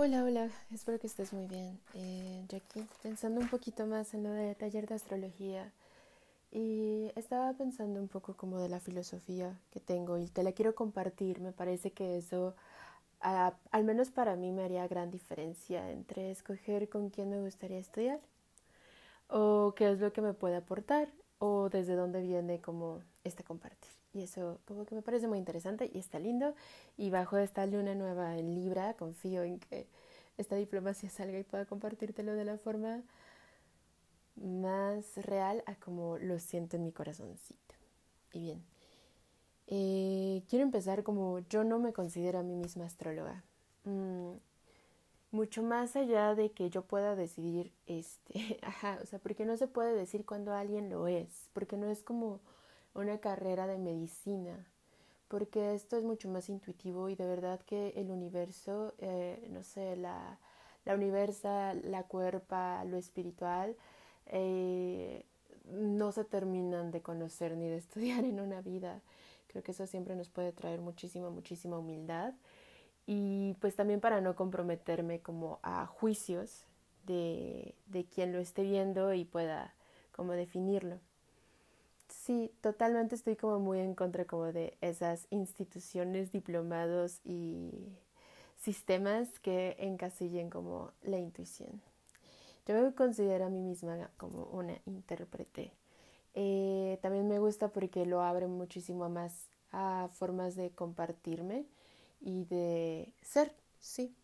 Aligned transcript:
Hola, 0.00 0.22
hola, 0.22 0.48
espero 0.72 1.00
que 1.00 1.08
estés 1.08 1.32
muy 1.32 1.48
bien. 1.48 1.76
Eh, 1.94 2.46
aquí 2.54 2.86
pensando 3.02 3.40
un 3.40 3.48
poquito 3.48 3.84
más 3.84 4.14
en 4.14 4.22
lo 4.22 4.30
de 4.30 4.54
taller 4.54 4.86
de 4.86 4.94
astrología 4.94 5.72
y 6.52 7.10
estaba 7.16 7.52
pensando 7.54 7.98
un 7.98 8.06
poco 8.06 8.34
como 8.34 8.60
de 8.60 8.68
la 8.68 8.78
filosofía 8.78 9.58
que 9.72 9.80
tengo 9.80 10.16
y 10.16 10.28
te 10.28 10.44
la 10.44 10.52
quiero 10.52 10.76
compartir. 10.76 11.40
Me 11.40 11.50
parece 11.50 11.90
que 11.90 12.16
eso, 12.16 12.54
al 13.18 13.84
menos 13.84 14.12
para 14.12 14.36
mí, 14.36 14.52
me 14.52 14.62
haría 14.62 14.86
gran 14.86 15.10
diferencia 15.10 15.90
entre 15.90 16.30
escoger 16.30 16.88
con 16.88 17.10
quién 17.10 17.30
me 17.30 17.40
gustaría 17.40 17.80
estudiar 17.80 18.20
o 19.28 19.74
qué 19.76 19.90
es 19.90 19.98
lo 19.98 20.12
que 20.12 20.20
me 20.20 20.32
puede 20.32 20.54
aportar 20.54 21.08
o 21.40 21.70
desde 21.70 21.96
dónde 21.96 22.22
viene 22.22 22.60
como 22.60 23.02
este 23.24 23.42
compartir. 23.42 23.87
Y 24.18 24.24
eso 24.24 24.58
como 24.66 24.84
que 24.84 24.94
me 24.94 25.02
parece 25.02 25.28
muy 25.28 25.38
interesante 25.38 25.90
y 25.92 25.98
está 25.98 26.18
lindo. 26.18 26.54
Y 26.96 27.10
bajo 27.10 27.38
esta 27.38 27.64
luna 27.66 27.94
nueva 27.94 28.36
en 28.36 28.54
Libra, 28.54 28.94
confío 28.94 29.44
en 29.44 29.60
que 29.60 29.86
esta 30.36 30.56
diplomacia 30.56 31.08
salga 31.10 31.38
y 31.38 31.44
pueda 31.44 31.66
compartírtelo 31.66 32.34
de 32.34 32.44
la 32.44 32.58
forma 32.58 33.02
más 34.36 35.16
real 35.16 35.62
a 35.66 35.74
como 35.76 36.18
lo 36.18 36.38
siento 36.38 36.76
en 36.76 36.84
mi 36.84 36.92
corazoncito. 36.92 37.74
Y 38.32 38.40
bien, 38.40 38.62
eh, 39.68 40.42
quiero 40.48 40.64
empezar 40.64 41.02
como 41.02 41.40
yo 41.50 41.64
no 41.64 41.78
me 41.78 41.92
considero 41.92 42.38
a 42.38 42.42
mí 42.42 42.54
misma 42.54 42.86
astróloga. 42.86 43.44
Mm, 43.84 44.32
mucho 45.30 45.62
más 45.62 45.96
allá 45.96 46.34
de 46.34 46.50
que 46.50 46.70
yo 46.70 46.82
pueda 46.82 47.14
decidir, 47.16 47.72
este, 47.86 48.58
ajá, 48.62 48.98
o 49.02 49.06
sea, 49.06 49.18
porque 49.18 49.44
no 49.44 49.56
se 49.56 49.66
puede 49.66 49.94
decir 49.94 50.24
cuando 50.24 50.54
alguien 50.54 50.88
lo 50.90 51.06
es, 51.08 51.50
porque 51.52 51.76
no 51.76 51.88
es 51.90 52.02
como 52.02 52.40
una 52.98 53.18
carrera 53.18 53.66
de 53.66 53.78
medicina, 53.78 54.66
porque 55.28 55.74
esto 55.74 55.96
es 55.96 56.04
mucho 56.04 56.28
más 56.28 56.48
intuitivo 56.48 57.08
y 57.08 57.14
de 57.14 57.26
verdad 57.26 57.60
que 57.60 57.92
el 57.96 58.10
universo, 58.10 58.94
eh, 58.98 59.46
no 59.50 59.62
sé, 59.62 59.96
la, 59.96 60.38
la 60.84 60.94
universa, 60.94 61.74
la 61.74 62.04
cuerpa, 62.04 62.84
lo 62.84 62.96
espiritual, 62.96 63.76
eh, 64.26 65.24
no 65.70 66.12
se 66.12 66.24
terminan 66.24 66.90
de 66.90 67.02
conocer 67.02 67.56
ni 67.56 67.68
de 67.68 67.76
estudiar 67.84 68.24
en 68.24 68.40
una 68.40 68.62
vida. 68.62 69.02
Creo 69.48 69.62
que 69.62 69.72
eso 69.72 69.86
siempre 69.86 70.16
nos 70.16 70.28
puede 70.28 70.52
traer 70.52 70.80
muchísima, 70.80 71.30
muchísima 71.30 71.78
humildad 71.78 72.34
y 73.06 73.54
pues 73.60 73.74
también 73.76 74.00
para 74.00 74.20
no 74.20 74.36
comprometerme 74.36 75.20
como 75.20 75.60
a 75.62 75.86
juicios 75.86 76.64
de, 77.06 77.74
de 77.86 78.04
quien 78.04 78.32
lo 78.32 78.38
esté 78.38 78.62
viendo 78.62 79.14
y 79.14 79.24
pueda 79.24 79.74
como 80.12 80.32
definirlo. 80.32 81.00
Sí, 82.08 82.50
totalmente 82.62 83.14
estoy 83.14 83.36
como 83.36 83.58
muy 83.60 83.80
en 83.80 83.94
contra 83.94 84.24
como 84.24 84.52
de 84.52 84.76
esas 84.80 85.26
instituciones, 85.30 86.32
diplomados 86.32 87.20
y 87.24 87.70
sistemas 88.56 89.28
que 89.40 89.76
encasillen 89.78 90.50
como 90.50 90.92
la 91.02 91.18
intuición. 91.18 91.82
Yo 92.66 92.74
me 92.82 92.94
considero 92.94 93.46
a 93.46 93.50
mí 93.50 93.60
misma 93.60 94.10
como 94.16 94.44
una 94.46 94.74
intérprete. 94.86 95.72
Eh, 96.34 96.98
también 97.02 97.28
me 97.28 97.38
gusta 97.38 97.68
porque 97.68 98.06
lo 98.06 98.22
abre 98.22 98.46
muchísimo 98.46 99.08
más 99.08 99.48
a 99.72 100.08
formas 100.12 100.56
de 100.56 100.70
compartirme 100.70 101.66
y 102.20 102.44
de 102.46 103.12
ser, 103.22 103.52
sí. 103.80 104.14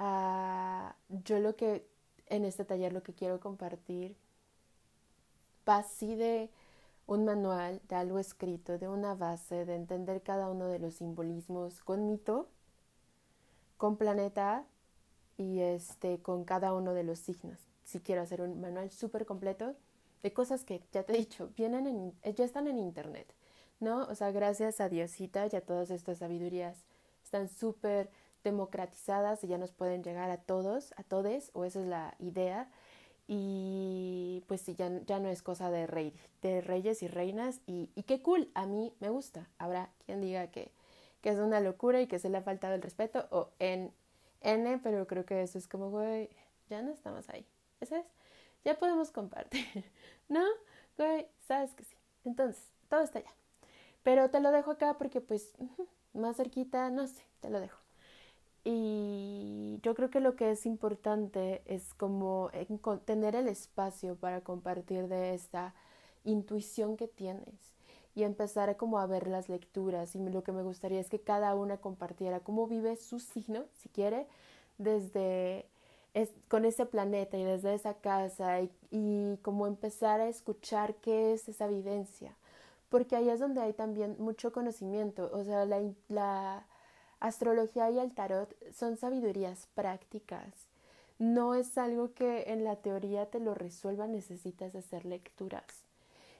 Uh, 0.00 0.90
yo 1.24 1.38
lo 1.40 1.56
que 1.56 1.86
en 2.26 2.44
este 2.44 2.64
taller 2.64 2.92
lo 2.92 3.02
que 3.02 3.14
quiero 3.14 3.40
compartir 3.40 4.16
va 5.68 5.78
así 5.78 6.14
de 6.14 6.50
un 7.06 7.24
manual, 7.24 7.80
de 7.88 7.94
algo 7.94 8.18
escrito, 8.18 8.78
de 8.78 8.88
una 8.88 9.14
base, 9.14 9.64
de 9.64 9.74
entender 9.74 10.22
cada 10.22 10.50
uno 10.50 10.66
de 10.66 10.78
los 10.78 10.94
simbolismos 10.94 11.80
con 11.82 12.06
mito, 12.06 12.48
con 13.76 13.96
planeta 13.96 14.64
y 15.36 15.60
este 15.60 16.20
con 16.20 16.44
cada 16.44 16.72
uno 16.72 16.94
de 16.94 17.04
los 17.04 17.18
signos. 17.18 17.58
Si 17.84 18.00
quiero 18.00 18.22
hacer 18.22 18.40
un 18.40 18.60
manual 18.60 18.90
súper 18.90 19.26
completo 19.26 19.76
de 20.22 20.32
cosas 20.32 20.64
que 20.64 20.82
ya 20.92 21.04
te 21.04 21.12
he 21.14 21.18
dicho, 21.18 21.50
vienen 21.56 21.86
en, 21.86 22.34
ya 22.34 22.44
están 22.44 22.66
en 22.66 22.78
internet, 22.78 23.32
¿no? 23.78 24.06
O 24.06 24.14
sea, 24.14 24.32
gracias 24.32 24.80
a 24.80 24.88
Diosita 24.88 25.46
y 25.46 25.54
a 25.54 25.60
todas 25.60 25.90
estas 25.90 26.18
sabidurías 26.18 26.84
están 27.22 27.48
súper 27.48 28.10
democratizadas 28.42 29.44
y 29.44 29.48
ya 29.48 29.58
nos 29.58 29.72
pueden 29.72 30.02
llegar 30.02 30.30
a 30.30 30.38
todos, 30.38 30.94
a 30.96 31.02
todes, 31.02 31.50
o 31.52 31.64
esa 31.64 31.80
es 31.80 31.86
la 31.86 32.14
idea. 32.18 32.68
Y 33.28 34.44
pues 34.46 34.60
sí, 34.60 34.74
ya, 34.74 34.90
ya 35.06 35.18
no 35.18 35.28
es 35.28 35.42
cosa 35.42 35.70
de, 35.70 35.86
rey, 35.86 36.14
de 36.42 36.60
reyes 36.60 37.02
y 37.02 37.08
reinas. 37.08 37.60
Y, 37.66 37.88
qué 38.06 38.22
cool, 38.22 38.50
a 38.54 38.66
mí 38.66 38.94
me 39.00 39.08
gusta. 39.08 39.48
Habrá 39.58 39.90
quien 40.04 40.20
diga 40.20 40.48
que, 40.48 40.72
que 41.20 41.30
es 41.30 41.38
una 41.38 41.60
locura 41.60 42.00
y 42.00 42.06
que 42.06 42.18
se 42.18 42.28
le 42.28 42.38
ha 42.38 42.42
faltado 42.42 42.74
el 42.74 42.82
respeto 42.82 43.26
o 43.30 43.50
en 43.58 43.92
N, 44.42 44.78
pero 44.82 45.06
creo 45.06 45.24
que 45.24 45.42
eso 45.42 45.58
es 45.58 45.66
como, 45.66 45.90
güey, 45.90 46.30
ya 46.68 46.82
no 46.82 46.92
estamos 46.92 47.28
ahí. 47.30 47.46
¿Eso 47.80 47.96
es? 47.96 48.06
Ya 48.64 48.78
podemos 48.78 49.10
compartir. 49.10 49.66
¿No? 50.28 50.44
Güey, 50.96 51.26
sabes 51.46 51.74
que 51.74 51.84
sí. 51.84 51.96
Entonces, 52.24 52.72
todo 52.88 53.02
está 53.02 53.18
allá. 53.18 53.32
Pero 54.02 54.30
te 54.30 54.40
lo 54.40 54.52
dejo 54.52 54.70
acá 54.72 54.96
porque 54.98 55.20
pues 55.20 55.52
más 56.12 56.36
cerquita, 56.36 56.90
no 56.90 57.06
sé, 57.06 57.22
te 57.40 57.50
lo 57.50 57.60
dejo. 57.60 57.85
Y 58.68 59.78
yo 59.84 59.94
creo 59.94 60.10
que 60.10 60.18
lo 60.18 60.34
que 60.34 60.50
es 60.50 60.66
importante 60.66 61.62
es 61.66 61.94
como 61.94 62.50
tener 63.04 63.36
el 63.36 63.46
espacio 63.46 64.16
para 64.16 64.40
compartir 64.40 65.06
de 65.06 65.34
esta 65.34 65.72
intuición 66.24 66.96
que 66.96 67.06
tienes 67.06 67.54
y 68.16 68.24
empezar 68.24 68.76
como 68.76 68.98
a 68.98 69.06
ver 69.06 69.28
las 69.28 69.48
lecturas. 69.48 70.16
Y 70.16 70.18
lo 70.18 70.42
que 70.42 70.50
me 70.50 70.64
gustaría 70.64 70.98
es 70.98 71.08
que 71.08 71.20
cada 71.20 71.54
una 71.54 71.76
compartiera 71.76 72.40
cómo 72.40 72.66
vive 72.66 72.96
su 72.96 73.20
signo, 73.20 73.66
si 73.72 73.88
quiere, 73.88 74.26
desde 74.78 75.66
con 76.48 76.64
ese 76.64 76.86
planeta 76.86 77.36
y 77.38 77.44
desde 77.44 77.72
esa 77.74 77.94
casa 77.94 78.62
y, 78.90 79.38
como 79.42 79.68
empezar 79.68 80.20
a 80.20 80.28
escuchar 80.28 80.96
qué 80.96 81.34
es 81.34 81.48
esa 81.48 81.68
vivencia 81.68 82.34
porque 82.88 83.14
ahí 83.14 83.28
es 83.28 83.38
donde 83.38 83.60
hay 83.60 83.74
también 83.74 84.16
mucho 84.18 84.52
conocimiento, 84.52 85.30
o 85.32 85.44
sea, 85.44 85.66
la, 85.66 85.82
la 86.08 86.66
astrología 87.20 87.90
y 87.90 87.98
el 87.98 88.14
tarot 88.14 88.54
son 88.72 88.96
sabidurías 88.96 89.68
prácticas, 89.74 90.52
no 91.18 91.54
es 91.54 91.78
algo 91.78 92.12
que 92.12 92.52
en 92.52 92.64
la 92.64 92.76
teoría 92.76 93.26
te 93.26 93.40
lo 93.40 93.54
resuelva, 93.54 94.06
necesitas 94.06 94.74
hacer 94.74 95.06
lecturas. 95.06 95.64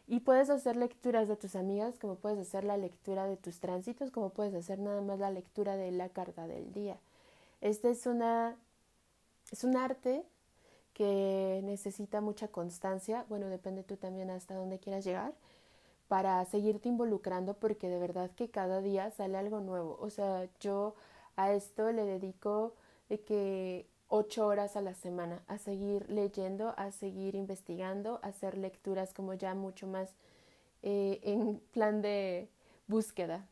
Y 0.07 0.21
puedes 0.21 0.51
hacer 0.51 0.77
lecturas 0.77 1.27
de 1.29 1.37
tus 1.37 1.57
amigas, 1.57 1.99
como 1.99 2.17
puedes 2.17 2.39
hacer 2.39 2.63
la 2.63 2.77
lectura 2.77 3.27
de 3.27 3.37
tus 3.37 3.59
tránsitos, 3.59 4.11
como 4.11 4.31
puedes 4.31 4.55
hacer 4.55 4.79
nada 4.79 5.01
más 5.01 5.19
la 5.19 5.31
lectura 5.31 5.77
de 5.77 5.91
la 5.91 6.11
carta 6.11 6.47
del 6.47 6.73
día. 6.73 6.99
Este 7.61 7.91
es 7.91 8.07
una 8.07 8.57
es 9.51 9.65
un 9.65 9.77
arte 9.77 10.25
que 10.93 11.61
necesita 11.65 12.21
mucha 12.21 12.49
constancia, 12.49 13.25
bueno, 13.29 13.49
depende 13.49 13.83
tú 13.83 13.97
también 13.97 14.31
hasta 14.31 14.55
dónde 14.55 14.79
quieras 14.79 15.05
llegar, 15.05 15.35
para 16.09 16.45
seguirte 16.45 16.89
involucrando 16.89 17.55
porque 17.55 17.89
de 17.89 17.99
verdad 17.99 18.31
que 18.33 18.51
cada 18.51 18.81
día 18.81 19.11
sale 19.11 19.39
algo 19.39 19.61
nuevo. 19.61 19.99
O 20.01 20.11
sea, 20.11 20.49
yo 20.61 20.95
a 21.37 21.53
esto 21.53 21.93
le 21.93 22.05
dedico 22.05 22.75
de 23.09 23.21
que 23.21 23.87
ocho 24.09 24.47
horas 24.47 24.77
a 24.77 24.81
la 24.83 24.95
semana 24.95 25.43
a 25.49 25.59
seguir 25.59 26.09
leyendo, 26.11 26.75
a 26.77 26.93
seguir 26.93 27.35
investigando, 27.35 28.21
a 28.23 28.29
hacer 28.29 28.57
lecturas 28.57 29.13
como 29.15 29.35
ya 29.35 29.55
mucho 29.55 29.87
más 29.87 30.15
eh, 30.83 31.21
en 31.25 31.59
plan 31.73 32.03
de 32.03 32.49
búsqueda, 32.87 33.47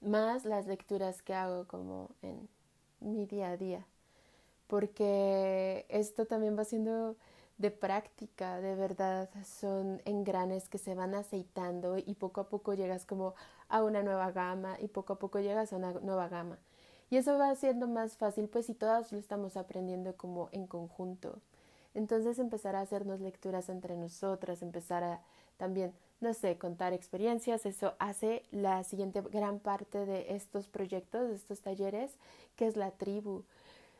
más 0.00 0.44
las 0.44 0.66
lecturas 0.66 1.22
que 1.22 1.34
hago 1.34 1.66
como 1.66 2.10
en 2.22 2.48
mi 3.00 3.26
día 3.26 3.50
a 3.50 3.56
día, 3.56 3.86
porque 4.66 5.86
esto 5.88 6.26
también 6.26 6.58
va 6.58 6.64
siendo 6.64 7.16
de 7.58 7.70
práctica, 7.70 8.60
de 8.60 8.74
verdad, 8.74 9.28
son 9.44 10.02
engranes 10.04 10.68
que 10.68 10.78
se 10.78 10.94
van 10.94 11.14
aceitando 11.14 11.98
y 11.98 12.14
poco 12.14 12.40
a 12.40 12.48
poco 12.48 12.74
llegas 12.74 13.06
como 13.06 13.34
a 13.68 13.82
una 13.82 14.02
nueva 14.02 14.32
gama 14.32 14.76
y 14.80 14.88
poco 14.88 15.14
a 15.14 15.18
poco 15.18 15.38
llegas 15.40 15.72
a 15.72 15.76
una 15.76 15.92
nueva 15.92 16.28
gama. 16.28 16.58
Y 17.10 17.16
eso 17.16 17.38
va 17.38 17.54
siendo 17.54 17.86
más 17.86 18.16
fácil, 18.16 18.48
pues 18.48 18.66
si 18.66 18.74
todas 18.74 19.12
lo 19.12 19.18
estamos 19.18 19.56
aprendiendo 19.56 20.16
como 20.16 20.48
en 20.52 20.66
conjunto. 20.66 21.40
Entonces 21.94 22.38
empezar 22.40 22.74
a 22.74 22.80
hacernos 22.80 23.20
lecturas 23.20 23.68
entre 23.68 23.96
nosotras, 23.96 24.62
empezar 24.62 25.04
a 25.04 25.20
también, 25.56 25.92
no 26.20 26.34
sé, 26.34 26.58
contar 26.58 26.92
experiencias, 26.92 27.66
eso 27.66 27.94
hace 28.00 28.42
la 28.50 28.82
siguiente 28.82 29.20
gran 29.22 29.60
parte 29.60 30.04
de 30.04 30.34
estos 30.34 30.66
proyectos, 30.66 31.28
de 31.28 31.36
estos 31.36 31.60
talleres, 31.60 32.18
que 32.56 32.66
es 32.66 32.76
la 32.76 32.90
tribu. 32.90 33.44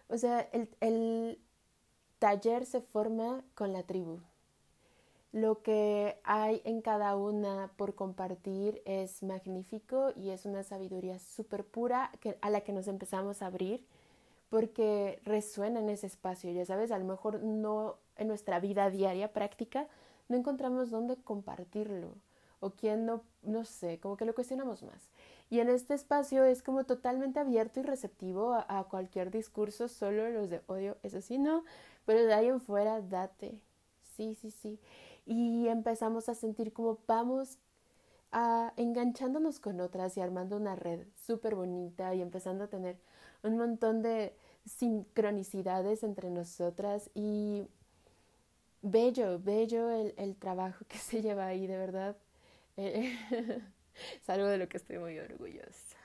O 0.09 0.19
sea, 0.19 0.41
el, 0.53 0.69
el 0.81 1.39
taller 2.25 2.65
se 2.65 2.81
forma 2.81 3.45
con 3.55 3.75
la 3.75 3.83
tribu. 3.83 4.19
Lo 5.31 5.61
que 5.61 6.19
hay 6.25 6.63
en 6.65 6.81
cada 6.81 7.17
una 7.17 7.71
por 7.77 7.95
compartir 7.95 8.81
es 8.87 9.23
magnífico 9.23 10.11
y 10.17 10.31
es 10.31 10.47
una 10.47 10.63
sabiduría 10.63 11.19
súper 11.19 11.67
pura 11.67 12.11
que, 12.21 12.39
a 12.41 12.49
la 12.49 12.63
que 12.63 12.73
nos 12.73 12.89
empezamos 12.89 13.43
a 13.43 13.49
abrir 13.49 13.85
porque 14.49 15.21
resuena 15.25 15.81
en 15.81 15.91
ese 15.91 16.07
espacio. 16.07 16.51
Ya 16.51 16.65
sabes, 16.65 16.93
a 16.93 16.99
lo 16.99 17.05
mejor 17.05 17.43
no 17.43 17.99
en 18.17 18.29
nuestra 18.29 18.59
vida 18.59 18.89
diaria 18.89 19.35
práctica 19.35 19.87
no 20.31 20.39
encontramos 20.39 20.91
dónde 20.91 21.17
compartirlo 21.17 22.15
o 22.61 22.71
quién 22.71 23.05
no, 23.05 23.21
no 23.45 23.65
sé, 23.65 23.99
como 24.01 24.17
que 24.17 24.25
lo 24.25 24.35
cuestionamos 24.35 24.83
más. 24.83 25.11
Y 25.51 25.61
en 25.61 25.69
este 25.69 25.95
espacio 25.95 26.45
es 26.45 26.63
como 26.63 26.85
totalmente 26.85 27.41
abierto 27.41 27.81
y 27.81 27.83
receptivo 27.83 28.55
a, 28.55 28.85
cualquier 28.89 29.31
discurso, 29.31 29.89
solo 29.89 30.29
los 30.31 30.51
de 30.51 30.63
odio, 30.67 30.97
eso 31.03 31.21
sí, 31.21 31.39
no, 31.39 31.65
pero 32.07 32.25
de 32.25 32.35
ahí 32.35 32.49
en 32.49 32.61
fuera, 32.61 33.01
date. 33.01 33.61
Sí, 34.17 34.35
sí, 34.35 34.51
sí. 34.51 34.81
Y 35.27 35.69
empezamos 35.69 36.29
a 36.29 36.35
sentir 36.35 36.73
como 36.73 36.99
vamos 37.07 37.59
a, 38.33 38.73
enganchándonos 38.77 39.61
con 39.61 39.81
otras 39.81 40.17
y 40.17 40.21
armando 40.21 40.57
una 40.57 40.77
red 40.77 41.07
súper 41.27 41.55
bonita 41.55 42.15
y 42.15 42.23
empezando 42.23 42.65
a 42.65 42.69
tener 42.69 42.99
un 43.43 43.57
montón 43.57 44.03
de 44.03 44.37
sincronicidades 44.65 46.03
entre 46.03 46.31
nosotras 46.31 47.11
y 47.15 47.69
bello, 48.83 49.39
bello 49.41 49.91
el, 49.91 50.15
el 50.17 50.37
trabajo 50.37 50.85
que 50.89 50.99
se 50.99 51.23
lleva 51.23 51.47
ahí, 51.47 51.67
de 51.67 51.77
verdad. 51.77 52.17
Eh, 52.77 53.17
es 54.21 54.31
algo 54.31 54.47
de 54.47 54.59
lo 54.59 54.69
que 54.69 54.77
estoy 54.77 54.99
muy 54.99 55.19
orgullosa. 55.19 55.99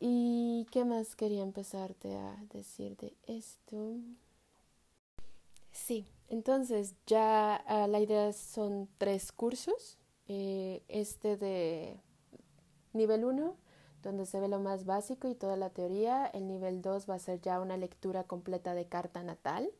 ¿Y 0.00 0.66
qué 0.72 0.84
más 0.84 1.14
quería 1.14 1.42
empezarte 1.42 2.16
a 2.16 2.36
decir 2.52 2.96
de 2.96 3.14
esto? 3.26 3.96
Sí, 5.70 6.06
entonces 6.28 6.94
ya 7.06 7.54
ah, 7.54 7.86
la 7.86 8.00
idea 8.00 8.32
son 8.32 8.88
tres 8.98 9.32
cursos. 9.32 9.98
Eh, 10.28 10.82
este 10.88 11.36
de 11.36 12.00
nivel 12.92 13.24
1, 13.24 13.56
donde 14.02 14.26
se 14.26 14.40
ve 14.40 14.48
lo 14.48 14.60
más 14.60 14.84
básico 14.84 15.28
y 15.28 15.34
toda 15.34 15.56
la 15.56 15.70
teoría. 15.70 16.26
El 16.26 16.48
nivel 16.48 16.82
2 16.82 17.08
va 17.08 17.14
a 17.14 17.18
ser 17.18 17.40
ya 17.40 17.60
una 17.60 17.76
lectura 17.76 18.24
completa 18.24 18.74
de 18.74 18.86
carta 18.86 19.22
natal. 19.22 19.70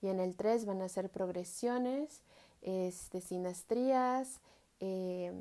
Y 0.00 0.08
en 0.08 0.20
el 0.20 0.36
3 0.36 0.66
van 0.66 0.82
a 0.82 0.88
ser 0.88 1.10
progresiones, 1.10 2.22
este, 2.62 3.20
sinastrías, 3.20 4.40
eh, 4.80 5.32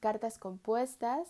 cartas 0.00 0.38
compuestas 0.38 1.28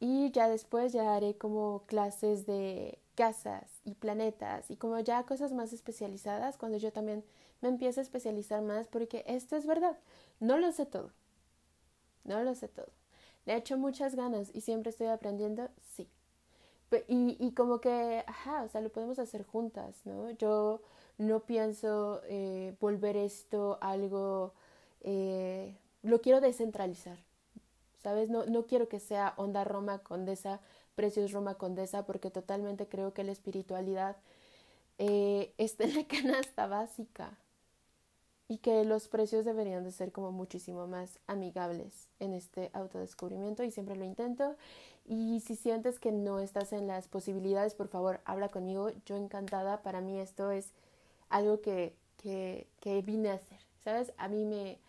y 0.00 0.30
ya 0.32 0.48
después 0.48 0.92
ya 0.92 1.14
haré 1.14 1.36
como 1.36 1.84
clases 1.86 2.46
de 2.46 2.98
casas 3.16 3.80
y 3.84 3.94
planetas 3.94 4.70
y 4.70 4.76
como 4.76 5.00
ya 5.00 5.24
cosas 5.24 5.52
más 5.52 5.72
especializadas 5.72 6.58
cuando 6.58 6.78
yo 6.78 6.92
también 6.92 7.24
me 7.62 7.68
empiezo 7.68 8.00
a 8.00 8.04
especializar 8.04 8.62
más 8.62 8.88
porque 8.88 9.24
esto 9.26 9.56
es 9.56 9.66
verdad, 9.66 9.98
no 10.40 10.58
lo 10.58 10.72
sé 10.72 10.86
todo, 10.86 11.12
no 12.24 12.42
lo 12.42 12.54
sé 12.54 12.68
todo. 12.68 12.88
Le 13.44 13.54
he 13.54 13.56
hecho 13.56 13.78
muchas 13.78 14.14
ganas 14.14 14.50
y 14.54 14.60
siempre 14.60 14.90
estoy 14.90 15.06
aprendiendo, 15.06 15.68
sí. 15.94 16.08
Y, 17.08 17.36
y 17.40 17.52
como 17.52 17.80
que, 17.80 18.24
ajá, 18.26 18.62
o 18.62 18.68
sea, 18.68 18.80
lo 18.80 18.90
podemos 18.90 19.18
hacer 19.18 19.44
juntas, 19.44 20.02
¿no? 20.04 20.30
Yo 20.32 20.82
no 21.18 21.40
pienso 21.40 22.22
eh, 22.26 22.76
volver 22.80 23.16
esto 23.16 23.78
algo, 23.80 24.54
eh, 25.06 25.74
lo 26.02 26.20
quiero 26.20 26.42
descentralizar, 26.42 27.18
¿sabes? 28.02 28.28
No, 28.28 28.44
no 28.44 28.66
quiero 28.66 28.88
que 28.88 29.00
sea 29.00 29.32
onda 29.38 29.64
Roma 29.64 30.00
Condesa, 30.00 30.60
precios 30.94 31.32
Roma 31.32 31.54
Condesa, 31.54 32.04
porque 32.04 32.30
totalmente 32.30 32.88
creo 32.88 33.14
que 33.14 33.24
la 33.24 33.32
espiritualidad 33.32 34.16
eh, 34.98 35.54
está 35.58 35.84
en 35.84 35.94
la 35.94 36.04
canasta 36.06 36.66
básica 36.66 37.38
y 38.48 38.58
que 38.58 38.84
los 38.84 39.08
precios 39.08 39.44
deberían 39.44 39.84
de 39.84 39.92
ser 39.92 40.12
como 40.12 40.32
muchísimo 40.32 40.86
más 40.86 41.18
amigables 41.26 42.08
en 42.20 42.34
este 42.34 42.70
autodescubrimiento 42.74 43.64
y 43.64 43.70
siempre 43.70 43.96
lo 43.96 44.04
intento. 44.04 44.56
Y 45.04 45.40
si 45.40 45.56
sientes 45.56 45.98
que 46.00 46.12
no 46.12 46.40
estás 46.40 46.72
en 46.72 46.86
las 46.88 47.08
posibilidades 47.08 47.74
por 47.74 47.88
favor 47.88 48.20
habla 48.24 48.48
conmigo. 48.50 48.90
Yo 49.06 49.16
encantada. 49.16 49.82
Para 49.82 50.00
mí 50.00 50.18
esto 50.20 50.50
es 50.50 50.72
algo 51.28 51.60
que, 51.60 51.94
que, 52.18 52.66
que 52.80 53.02
vine 53.02 53.30
a 53.30 53.34
hacer 53.34 53.66
sabes 53.86 54.12
a 54.18 54.26
mí 54.26 54.44
me 54.44 54.80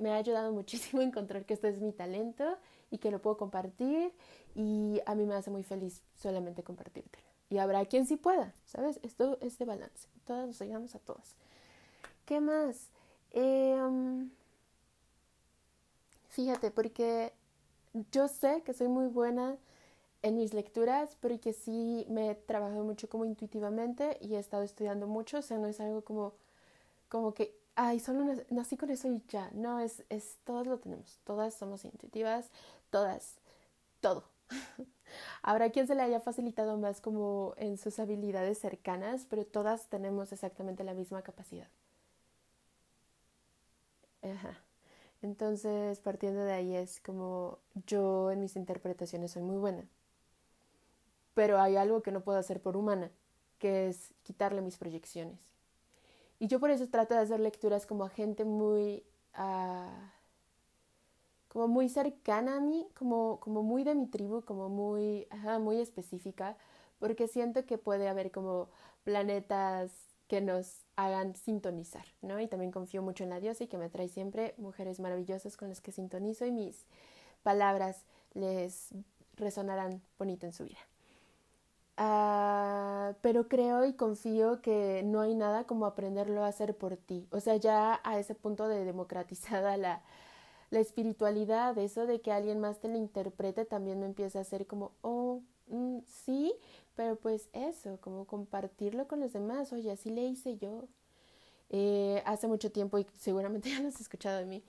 me 0.00 0.10
ha 0.10 0.16
ayudado 0.16 0.52
muchísimo 0.52 1.02
encontrar 1.02 1.44
que 1.44 1.54
esto 1.54 1.66
es 1.66 1.80
mi 1.80 1.92
talento 1.92 2.58
y 2.90 2.98
que 2.98 3.10
lo 3.10 3.20
puedo 3.20 3.36
compartir 3.36 4.12
y 4.54 5.00
a 5.06 5.14
mí 5.14 5.26
me 5.26 5.34
hace 5.34 5.50
muy 5.50 5.62
feliz 5.62 6.02
solamente 6.14 6.62
compartírtelo. 6.62 7.24
Y 7.50 7.58
habrá 7.58 7.84
quien 7.86 8.06
sí 8.06 8.16
pueda, 8.16 8.54
¿sabes? 8.64 8.98
Esto 9.02 9.38
es 9.40 9.58
de 9.58 9.64
balance. 9.64 10.08
Todas 10.26 10.46
nos 10.46 10.60
ayudamos 10.60 10.94
a 10.94 10.98
todas. 10.98 11.36
¿Qué 12.24 12.40
más? 12.40 12.88
Em, 13.32 14.30
fíjate, 16.28 16.70
porque 16.70 17.32
yo 18.12 18.28
sé 18.28 18.62
que 18.64 18.72
soy 18.72 18.88
muy 18.88 19.06
buena 19.06 19.56
en 20.22 20.36
mis 20.36 20.54
lecturas, 20.54 21.16
pero 21.20 21.38
que 21.38 21.52
sí 21.52 22.06
me 22.08 22.30
he 22.30 22.34
trabajado 22.34 22.82
mucho 22.82 23.08
como 23.08 23.24
intuitivamente 23.24 24.16
y 24.20 24.34
he 24.34 24.38
estado 24.38 24.62
estudiando 24.62 25.06
mucho, 25.06 25.38
o 25.38 25.42
sea, 25.42 25.58
no 25.58 25.66
es 25.66 25.80
algo 25.80 26.02
como, 26.02 26.32
como 27.08 27.34
que 27.34 27.54
ay, 27.76 28.00
solo 28.00 28.24
nací 28.50 28.76
con 28.76 28.90
eso 28.90 29.08
y 29.08 29.22
ya. 29.28 29.50
No, 29.52 29.80
es, 29.80 30.04
es, 30.08 30.38
todas 30.44 30.66
lo 30.66 30.78
tenemos. 30.78 31.20
Todas 31.24 31.54
somos 31.54 31.84
intuitivas, 31.84 32.50
todas, 32.90 33.36
todo. 34.00 34.24
Habrá 35.42 35.70
quien 35.70 35.86
se 35.86 35.94
le 35.94 36.02
haya 36.02 36.20
facilitado 36.20 36.76
más 36.78 37.00
como 37.00 37.54
en 37.58 37.78
sus 37.78 37.98
habilidades 37.98 38.58
cercanas, 38.58 39.26
pero 39.28 39.46
todas 39.46 39.88
tenemos 39.88 40.32
exactamente 40.32 40.84
la 40.84 40.94
misma 40.94 41.22
capacidad. 41.22 41.68
Ajá. 44.22 44.58
Entonces, 45.22 46.00
partiendo 46.00 46.44
de 46.44 46.52
ahí 46.52 46.76
es 46.76 47.00
como 47.00 47.58
yo 47.86 48.30
en 48.30 48.40
mis 48.40 48.56
interpretaciones 48.56 49.32
soy 49.32 49.42
muy 49.42 49.56
buena. 49.56 49.86
Pero 51.34 51.60
hay 51.60 51.76
algo 51.76 52.02
que 52.02 52.12
no 52.12 52.22
puedo 52.22 52.38
hacer 52.38 52.60
por 52.60 52.76
humana, 52.76 53.10
que 53.58 53.88
es 53.88 54.14
quitarle 54.22 54.62
mis 54.62 54.76
proyecciones. 54.78 55.38
Y 56.44 56.46
yo 56.46 56.60
por 56.60 56.70
eso 56.70 56.86
trato 56.88 57.14
de 57.14 57.20
hacer 57.20 57.40
lecturas 57.40 57.86
como 57.86 58.04
a 58.04 58.10
gente 58.10 58.44
muy, 58.44 59.02
uh, 59.38 59.88
como 61.48 61.68
muy 61.68 61.88
cercana 61.88 62.56
a 62.56 62.60
mí, 62.60 62.86
como, 62.98 63.40
como 63.40 63.62
muy 63.62 63.82
de 63.82 63.94
mi 63.94 64.06
tribu, 64.06 64.42
como 64.42 64.68
muy, 64.68 65.26
muy 65.60 65.80
específica, 65.80 66.58
porque 66.98 67.28
siento 67.28 67.64
que 67.64 67.78
puede 67.78 68.08
haber 68.08 68.30
como 68.30 68.68
planetas 69.04 69.90
que 70.28 70.42
nos 70.42 70.82
hagan 70.96 71.34
sintonizar, 71.34 72.04
¿no? 72.20 72.38
Y 72.38 72.46
también 72.46 72.72
confío 72.72 73.00
mucho 73.00 73.24
en 73.24 73.30
la 73.30 73.40
diosa 73.40 73.64
y 73.64 73.68
que 73.68 73.78
me 73.78 73.88
trae 73.88 74.08
siempre 74.08 74.52
mujeres 74.58 75.00
maravillosas 75.00 75.56
con 75.56 75.70
las 75.70 75.80
que 75.80 75.92
sintonizo 75.92 76.44
y 76.44 76.52
mis 76.52 76.84
palabras 77.42 78.04
les 78.34 78.90
resonarán 79.36 80.02
bonito 80.18 80.44
en 80.44 80.52
su 80.52 80.64
vida. 80.64 80.80
Uh, 81.96 83.14
pero 83.20 83.46
creo 83.48 83.84
y 83.84 83.92
confío 83.94 84.60
que 84.62 85.02
no 85.04 85.20
hay 85.20 85.34
nada 85.34 85.64
como 85.64 85.86
aprenderlo 85.86 86.42
a 86.42 86.48
hacer 86.48 86.76
por 86.76 86.96
ti. 86.96 87.28
O 87.30 87.38
sea, 87.40 87.56
ya 87.56 88.00
a 88.04 88.18
ese 88.18 88.34
punto 88.34 88.66
de 88.68 88.84
democratizada 88.84 89.76
la, 89.76 90.02
la 90.70 90.80
espiritualidad, 90.80 91.78
eso 91.78 92.06
de 92.06 92.20
que 92.20 92.32
alguien 92.32 92.60
más 92.60 92.80
te 92.80 92.88
lo 92.88 92.96
interprete 92.98 93.64
también 93.64 94.00
me 94.00 94.06
empieza 94.06 94.38
a 94.40 94.42
hacer 94.42 94.66
como, 94.66 94.92
oh, 95.02 95.42
mm, 95.68 95.98
sí, 96.06 96.54
pero 96.96 97.16
pues 97.16 97.48
eso, 97.52 97.98
como 98.00 98.26
compartirlo 98.26 99.08
con 99.08 99.20
los 99.20 99.32
demás. 99.32 99.72
Oye, 99.72 99.92
así 99.92 100.10
le 100.10 100.24
hice 100.26 100.56
yo. 100.58 100.88
Eh, 101.70 102.22
hace 102.26 102.46
mucho 102.48 102.70
tiempo, 102.72 102.98
y 102.98 103.06
seguramente 103.18 103.70
ya 103.70 103.80
lo 103.80 103.88
has 103.88 104.00
escuchado 104.00 104.38
de 104.38 104.46
mí, 104.46 104.62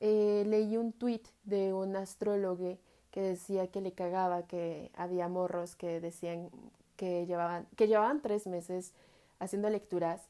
eh, 0.00 0.44
leí 0.46 0.76
un 0.76 0.92
tweet 0.92 1.22
de 1.44 1.72
un 1.72 1.96
astrólogo 1.96 2.78
que 3.14 3.20
decía 3.20 3.68
que 3.68 3.80
le 3.80 3.92
cagaba 3.92 4.42
que 4.48 4.90
había 4.96 5.28
morros 5.28 5.76
que 5.76 6.00
decían 6.00 6.50
que 6.96 7.26
llevaban, 7.26 7.64
que 7.76 7.86
llevaban 7.86 8.20
tres 8.20 8.48
meses 8.48 8.92
haciendo 9.38 9.70
lecturas 9.70 10.22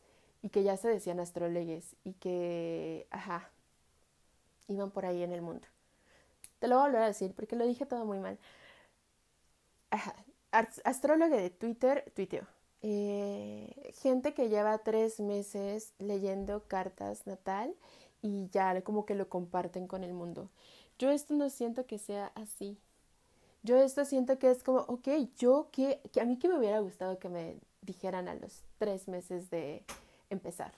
y 0.43 0.51
que 0.51 0.65
ya 0.65 0.77
se 0.77 0.89
decían 0.89 1.19
astrólogos 1.19 1.97
y 2.05 2.13
que, 2.13 3.07
ajá, 3.11 3.49
iban 4.69 4.91
por 4.91 5.07
ahí 5.07 5.23
en 5.23 5.33
el 5.33 5.41
mundo. 5.41 5.67
Te 6.59 6.69
lo 6.69 6.75
voy 6.75 6.83
a 6.83 6.87
volver 6.89 7.03
a 7.05 7.07
decir 7.07 7.33
porque 7.35 7.57
lo 7.57 7.65
dije 7.65 7.87
todo 7.87 8.05
muy 8.05 8.19
mal. 8.19 8.39
Ajá, 9.89 10.15
astrólogo 10.53 11.35
de 11.35 11.49
Twitter 11.49 12.13
tuiteó. 12.15 12.43
Eh, 12.83 13.95
gente 14.03 14.35
que 14.35 14.51
lleva 14.51 14.77
tres 14.77 15.21
meses 15.21 15.95
leyendo 15.99 16.65
cartas 16.69 17.27
natal 17.27 17.75
y 18.21 18.51
ya 18.51 18.83
como 18.83 19.07
que 19.07 19.15
lo 19.15 19.31
comparten 19.31 19.87
con 19.87 20.05
el 20.05 20.13
mundo. 20.13 20.51
Yo 20.99 21.11
esto 21.11 21.35
no 21.35 21.51
siento 21.51 21.87
que 21.87 21.99
sea 21.99 22.33
así. 22.35 22.79
Yo 23.63 23.77
esto 23.77 24.05
siento 24.05 24.39
que 24.39 24.51
es 24.51 24.63
como, 24.63 24.81
ok, 24.81 25.09
yo 25.39 25.69
que, 25.73 26.01
que 26.13 26.21
a 26.21 26.25
mí 26.25 26.39
que 26.39 26.49
me 26.49 26.59
hubiera 26.59 26.81
gustado 26.81 27.19
que 27.19 27.29
me 27.29 27.57
dijeran 27.83 28.29
a 28.29 28.35
los 28.35 28.63
tres 28.79 29.09
meses 29.09 29.51
de 29.51 29.85
empezar. 30.31 30.73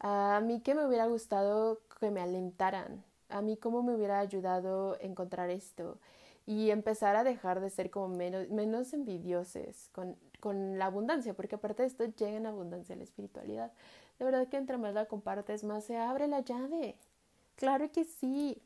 A 0.00 0.40
mí 0.44 0.60
que 0.60 0.74
me 0.74 0.86
hubiera 0.86 1.06
gustado 1.06 1.80
que 2.00 2.10
me 2.10 2.20
alentaran. 2.20 3.04
A 3.28 3.42
mí 3.42 3.56
cómo 3.56 3.82
me 3.82 3.94
hubiera 3.94 4.20
ayudado 4.20 4.96
encontrar 5.00 5.50
esto 5.50 5.98
y 6.46 6.70
empezar 6.70 7.14
a 7.16 7.24
dejar 7.24 7.60
de 7.60 7.70
ser 7.70 7.90
como 7.90 8.08
menos, 8.08 8.48
menos 8.48 8.92
envidiosos 8.94 9.90
con, 9.92 10.16
con 10.40 10.78
la 10.78 10.86
abundancia, 10.86 11.34
porque 11.34 11.56
aparte 11.56 11.82
de 11.82 11.88
esto 11.88 12.04
llega 12.06 12.36
en 12.36 12.46
abundancia 12.46 12.96
la 12.96 13.04
espiritualidad. 13.04 13.70
De 14.18 14.24
verdad 14.24 14.48
que 14.48 14.56
entre 14.56 14.78
más 14.78 14.94
la 14.94 15.06
compartes, 15.06 15.62
más 15.62 15.84
se 15.84 15.96
abre 15.96 16.26
la 16.26 16.40
llave. 16.40 16.96
Claro 17.56 17.90
que 17.92 18.04
sí. 18.04 18.62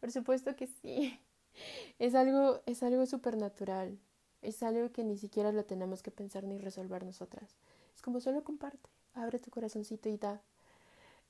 Por 0.00 0.10
supuesto 0.12 0.54
que 0.56 0.66
sí. 0.66 1.18
Es 1.98 2.14
algo, 2.14 2.60
es 2.66 2.82
algo 2.82 3.06
supernatural. 3.06 3.98
Es 4.42 4.62
algo 4.62 4.92
que 4.92 5.04
ni 5.04 5.16
siquiera 5.16 5.52
lo 5.52 5.64
tenemos 5.64 6.02
que 6.02 6.10
pensar 6.10 6.44
ni 6.44 6.58
resolver 6.58 7.04
nosotras. 7.04 7.56
Es 7.94 8.02
como 8.02 8.20
solo 8.20 8.44
comparte, 8.44 8.90
abre 9.14 9.38
tu 9.38 9.50
corazoncito 9.50 10.10
y 10.10 10.18
da. 10.18 10.42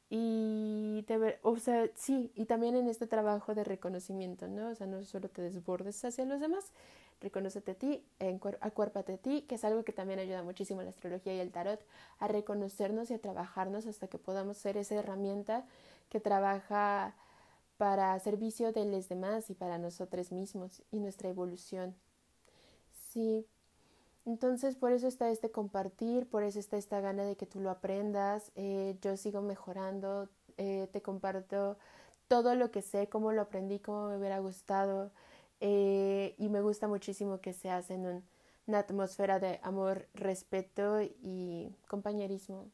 Y 0.09 1.03
te, 1.09 1.39
o 1.43 1.57
sea, 1.57 1.89
sí, 1.97 2.31
y 2.37 2.47
también 2.47 2.77
en 2.77 2.89
este 2.89 3.07
trabajo 3.09 3.55
de 3.55 3.65
reconocimiento, 3.65 4.47
¿no? 4.47 4.69
O 4.71 4.75
sea, 4.75 4.87
no 4.87 5.03
solo 5.05 5.29
te 5.29 5.43
desbordes 5.43 6.05
hacia 6.05 6.25
los 6.25 6.41
demás, 6.41 6.73
reconócete 7.21 7.73
a 7.73 7.75
ti, 7.75 8.05
acuérpate 8.61 9.15
a 9.15 9.19
ti, 9.19 9.43
que 9.49 9.57
es 9.57 9.65
algo 9.65 9.85
que 9.85 9.93
también 9.93 10.21
ayuda 10.21 10.43
muchísimo 10.45 10.83
la 10.83 10.91
astrología 10.91 11.35
y 11.35 11.41
el 11.41 11.51
tarot, 11.51 11.81
a 12.19 12.29
reconocernos 12.29 13.11
y 13.11 13.15
a 13.15 13.21
trabajarnos 13.21 13.87
hasta 13.87 14.07
que 14.09 14.19
podamos 14.19 14.57
ser 14.59 14.77
esa 14.77 14.95
herramienta 14.95 15.65
que 16.09 16.21
trabaja 16.21 17.17
para 17.79 18.19
servicio 18.21 18.73
de 18.73 18.85
los 18.87 19.09
demás 19.09 19.51
y 19.51 19.55
para 19.55 19.79
nosotros 19.79 20.33
mismos 20.33 20.83
y 20.91 20.99
nuestra 21.01 21.29
evolución. 21.29 21.95
Sí, 23.13 23.47
entonces 24.27 24.77
por 24.77 24.93
eso 24.93 25.07
está 25.09 25.31
este 25.31 25.51
compartir, 25.51 26.27
por 26.29 26.43
eso 26.43 26.59
está 26.59 26.77
esta 26.77 27.01
gana 27.01 27.25
de 27.25 27.37
que 27.37 27.47
tú 27.47 27.61
lo 27.61 27.71
aprendas. 27.71 28.53
Eh, 28.57 28.97
yo 29.03 29.17
sigo 29.17 29.43
mejorando, 29.43 30.29
eh, 30.59 30.89
te 30.93 31.03
comparto 31.03 31.79
todo 32.29 32.55
lo 32.55 32.71
que 32.71 32.83
sé, 32.83 33.09
cómo 33.09 33.33
lo 33.33 33.43
aprendí, 33.43 33.79
cómo 33.81 34.09
me 34.09 34.19
hubiera 34.19 34.39
gustado. 34.41 35.13
Eh, 35.61 36.35
y 36.39 36.49
me 36.49 36.61
gusta 36.61 36.89
muchísimo 36.89 37.41
que 37.41 37.53
se 37.53 37.71
hace 37.71 37.95
en 37.95 38.23
una 38.67 38.79
atmósfera 38.81 39.39
de 39.41 39.61
amor, 39.63 40.07
respeto 40.15 41.01
y 41.03 41.75
compañerismo. 41.89 42.67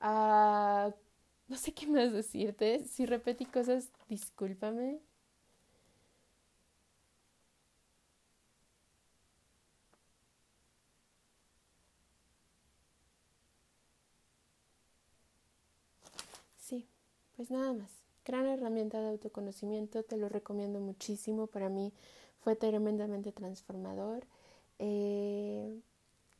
Ah, 0.00 0.92
no 1.48 1.56
sé 1.56 1.72
qué 1.74 1.86
más 1.86 2.12
decirte. 2.12 2.84
Si 2.84 3.06
repetí 3.06 3.44
cosas, 3.46 3.90
discúlpame. 4.08 5.00
Sí, 16.56 16.88
pues 17.36 17.50
nada 17.50 17.72
más. 17.72 17.90
Gran 18.24 18.46
herramienta 18.46 19.00
de 19.00 19.08
autoconocimiento, 19.08 20.02
te 20.02 20.16
lo 20.16 20.28
recomiendo 20.28 20.80
muchísimo. 20.80 21.46
Para 21.46 21.68
mí 21.68 21.92
fue 22.40 22.56
tremendamente 22.56 23.32
transformador. 23.32 24.26
Eh, 24.78 25.80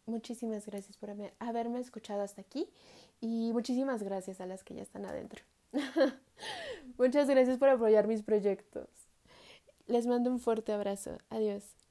muchísimas 0.07 0.67
gracias 0.67 0.97
por 0.97 1.11
haberme 1.39 1.81
escuchado 1.81 2.23
hasta 2.23 2.41
aquí 2.41 2.69
y 3.21 3.53
muchísimas 3.53 4.03
gracias 4.03 4.41
a 4.41 4.47
las 4.47 4.65
que 4.65 4.75
ya 4.75 4.83
están 4.83 5.05
adentro. 5.05 5.43
Muchas 6.99 7.29
gracias 7.29 7.59
por 7.59 7.69
apoyar 7.69 8.07
mis 8.07 8.23
proyectos. 8.23 8.89
Les 9.87 10.07
mando 10.07 10.31
un 10.31 10.41
fuerte 10.41 10.73
abrazo. 10.73 11.19
Adiós. 11.31 11.86